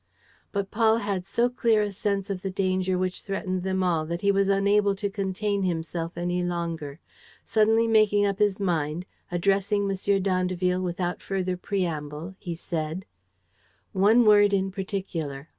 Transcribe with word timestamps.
But 0.51 0.71
Paul 0.71 0.97
had 0.97 1.27
so 1.27 1.47
clear 1.47 1.83
a 1.83 1.91
sense 1.91 2.31
of 2.31 2.41
the 2.41 2.49
danger 2.49 2.97
which 2.97 3.21
threatened 3.21 3.61
them 3.61 3.83
all 3.83 4.03
that 4.07 4.21
he 4.21 4.31
was 4.31 4.47
unable 4.49 4.95
to 4.95 5.11
contain 5.11 5.61
himself 5.61 6.17
any 6.17 6.43
longer. 6.43 6.99
Suddenly 7.43 7.87
making 7.87 8.25
up 8.25 8.39
his 8.39 8.59
mind, 8.59 9.05
addressing 9.31 9.87
M. 9.87 10.23
d'Andeville 10.23 10.81
without 10.81 11.21
further 11.21 11.55
preamble, 11.55 12.33
he 12.39 12.55
said: 12.55 13.05
"One 13.91 14.25
word 14.25 14.53
in 14.53 14.71
particular... 14.71 15.49